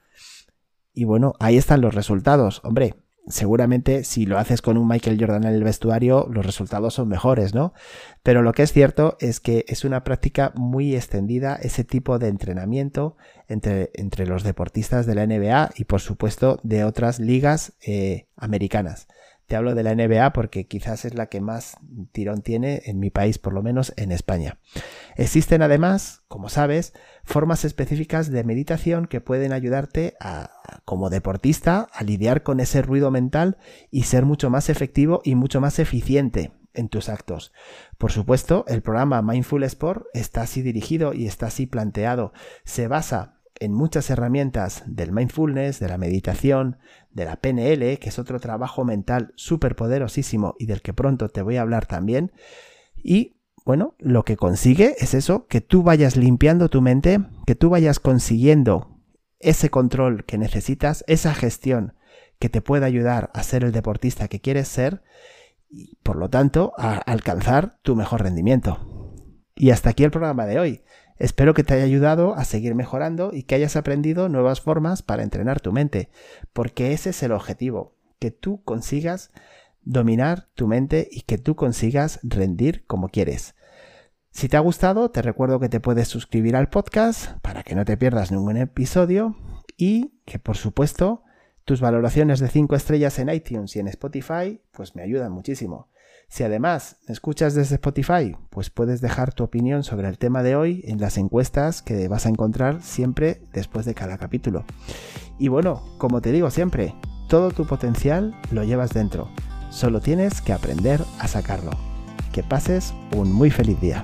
Y 0.94 1.06
bueno, 1.06 1.34
ahí 1.40 1.58
están 1.58 1.82
los 1.82 1.96
resultados. 1.96 2.62
Hombre, 2.64 2.94
seguramente 3.28 4.04
si 4.04 4.26
lo 4.26 4.38
haces 4.38 4.62
con 4.62 4.78
un 4.78 4.88
Michael 4.88 5.18
Jordan 5.20 5.46
en 5.46 5.54
el 5.54 5.64
vestuario, 5.64 6.28
los 6.30 6.46
resultados 6.46 6.94
son 6.96 7.08
mejores, 7.08 7.54
¿no? 7.54 7.74
Pero 8.22 8.42
lo 8.42 8.54
que 8.54 8.64
es 8.64 8.74
cierto 8.74 9.18
es 9.20 9.40
que 9.40 9.66
es 9.68 9.86
una 9.86 10.04
práctica 10.04 10.52
muy 10.56 10.96
extendida 10.96 11.56
ese 11.56 11.84
tipo 11.84 12.20
de 12.20 12.28
entrenamiento 12.28 13.18
entre, 13.48 13.92
entre 13.94 14.26
los 14.26 14.44
deportistas 14.44 15.06
de 15.06 15.16
la 15.16 15.26
NBA 15.26 15.72
y 15.76 15.86
por 15.86 16.02
supuesto 16.02 16.60
de 16.64 16.84
otras 16.84 17.20
ligas 17.20 17.74
eh, 17.86 18.28
americanas. 18.36 19.08
Te 19.48 19.56
hablo 19.56 19.76
de 19.76 19.84
la 19.84 19.94
NBA 19.94 20.34
porque 20.34 20.66
quizás 20.66 21.06
es 21.06 21.14
la 21.16 21.28
que 21.28 21.42
más 21.42 21.78
tirón 22.12 22.42
tiene 22.42 22.82
en 22.86 23.00
mi 23.00 23.10
país, 23.10 23.38
por 23.38 23.54
lo 23.54 23.62
menos 23.62 23.94
en 23.98 24.12
España. 24.12 24.58
Existen 25.16 25.62
además, 25.62 26.24
como 26.28 26.50
sabes, 26.50 26.94
formas 27.24 27.66
específicas 27.66 28.32
de 28.32 28.44
meditación 28.44 29.06
que 29.06 29.22
pueden 29.22 29.54
ayudarte 29.54 30.16
a, 30.20 30.80
como 30.86 31.10
deportista 31.10 31.88
a 31.94 32.04
lidiar 32.04 32.44
con 32.44 32.60
ese 32.60 32.82
ruido 32.82 33.12
mental 33.12 33.58
y 33.92 34.04
ser 34.04 34.26
mucho 34.26 34.50
más 34.50 34.70
efectivo 34.70 35.22
y 35.24 35.36
mucho 35.36 35.62
más 35.62 35.80
eficiente 35.80 36.52
en 36.74 36.90
tus 36.90 37.10
actos. 37.10 37.54
Por 37.98 38.12
supuesto, 38.12 38.66
el 38.68 38.82
programa 38.82 39.22
Mindful 39.22 39.64
Sport 39.64 40.06
está 40.14 40.42
así 40.42 40.62
dirigido 40.62 41.14
y 41.14 41.28
está 41.28 41.48
así 41.48 41.68
planteado. 41.68 42.34
Se 42.64 42.88
basa 42.88 43.33
en 43.60 43.74
muchas 43.74 44.10
herramientas 44.10 44.84
del 44.86 45.12
mindfulness, 45.12 45.80
de 45.80 45.88
la 45.88 45.98
meditación, 45.98 46.78
de 47.12 47.26
la 47.26 47.36
PNL, 47.36 48.00
que 48.00 48.10
es 48.10 48.20
otro 48.20 48.40
trabajo 48.40 48.84
mental 48.84 49.34
súper 49.36 49.76
poderosísimo 49.76 50.56
y 50.60 50.66
del 50.66 50.82
que 50.82 50.94
pronto 50.94 51.30
te 51.30 51.42
voy 51.42 51.58
a 51.58 51.62
hablar 51.62 51.86
también. 51.86 52.32
Y 52.96 53.38
bueno, 53.66 53.96
lo 54.00 54.24
que 54.24 54.36
consigue 54.36 54.96
es 55.00 55.14
eso, 55.14 55.48
que 55.48 55.62
tú 55.62 55.84
vayas 55.84 56.18
limpiando 56.18 56.70
tu 56.70 56.82
mente, 56.82 57.20
que 57.46 57.56
tú 57.56 57.70
vayas 57.70 58.00
consiguiendo 58.00 59.00
ese 59.40 59.70
control 59.70 60.26
que 60.26 60.38
necesitas, 60.38 61.04
esa 61.08 61.34
gestión 61.34 61.94
que 62.40 62.50
te 62.50 62.62
pueda 62.62 62.86
ayudar 62.86 63.30
a 63.34 63.44
ser 63.44 63.64
el 63.64 63.72
deportista 63.72 64.28
que 64.28 64.42
quieres 64.42 64.68
ser 64.68 65.02
y 65.70 65.96
por 66.04 66.18
lo 66.18 66.30
tanto 66.30 66.74
a 66.78 66.98
alcanzar 66.98 67.80
tu 67.82 67.96
mejor 67.96 68.24
rendimiento. 68.24 69.14
Y 69.56 69.70
hasta 69.70 69.92
aquí 69.92 70.04
el 70.04 70.12
programa 70.12 70.46
de 70.46 70.60
hoy. 70.60 70.84
Espero 71.24 71.54
que 71.54 71.64
te 71.64 71.74
haya 71.74 71.86
ayudado 71.86 72.36
a 72.36 72.44
seguir 72.44 72.76
mejorando 72.76 73.32
y 73.32 73.44
que 73.44 73.56
hayas 73.56 73.78
aprendido 73.78 74.28
nuevas 74.28 74.60
formas 74.60 75.04
para 75.04 75.24
entrenar 75.24 75.62
tu 75.62 75.72
mente, 75.72 76.10
porque 76.52 76.92
ese 76.92 77.12
es 77.12 77.24
el 77.24 77.32
objetivo, 77.32 77.96
que 78.20 78.30
tú 78.30 78.62
consigas 78.66 79.32
dominar 79.84 80.50
tu 80.54 80.68
mente 80.68 81.08
y 81.10 81.22
que 81.22 81.38
tú 81.38 81.56
consigas 81.56 82.20
rendir 82.24 82.86
como 82.88 83.08
quieres. 83.08 83.56
Si 84.32 84.50
te 84.50 84.58
ha 84.58 84.60
gustado, 84.60 85.12
te 85.12 85.22
recuerdo 85.22 85.62
que 85.62 85.70
te 85.70 85.80
puedes 85.80 86.10
suscribir 86.10 86.58
al 86.58 86.68
podcast 86.68 87.40
para 87.42 87.64
que 87.64 87.74
no 87.74 87.86
te 87.86 87.96
pierdas 87.96 88.34
ningún 88.34 88.58
episodio 88.58 89.38
y 89.78 90.20
que 90.26 90.40
por 90.40 90.58
supuesto 90.58 91.23
tus 91.66 91.82
valoraciones 91.82 92.40
de 92.40 92.50
5 92.50 92.76
estrellas 92.76 93.20
en 93.20 93.30
iTunes 93.30 93.76
y 93.76 93.80
en 93.80 93.88
Spotify 93.88 94.62
pues 94.72 94.96
me 94.96 95.02
ayudan 95.02 95.32
muchísimo. 95.32 95.88
Si 96.28 96.44
además 96.44 96.98
escuchas 97.08 97.54
desde 97.54 97.76
Spotify, 97.76 98.36
pues 98.50 98.70
puedes 98.70 99.02
dejar 99.02 99.34
tu 99.34 99.44
opinión 99.44 99.84
sobre 99.84 100.08
el 100.08 100.18
tema 100.18 100.42
de 100.42 100.56
hoy 100.56 100.82
en 100.86 101.00
las 101.00 101.18
encuestas 101.18 101.82
que 101.82 102.08
vas 102.08 102.26
a 102.26 102.30
encontrar 102.30 102.82
siempre 102.82 103.42
después 103.54 103.86
de 103.86 103.94
cada 103.94 104.18
capítulo. 104.18 104.66
Y 105.38 105.50
bueno, 105.50 105.84
como 106.00 106.22
te 106.22 106.32
digo 106.32 106.50
siempre, 106.50 106.96
todo 107.30 107.52
tu 107.52 107.66
potencial 107.66 108.36
lo 108.52 108.64
llevas 108.64 108.92
dentro. 108.92 109.30
Solo 109.70 110.02
tienes 110.02 110.42
que 110.42 110.54
aprender 110.54 111.02
a 111.20 111.28
sacarlo. 111.28 111.72
Que 112.32 112.44
pases 112.44 112.94
un 113.16 113.32
muy 113.32 113.52
feliz 113.52 113.80
día. 113.80 114.04